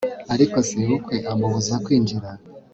[0.33, 2.29] ariko sebukwe amubuza kwinjira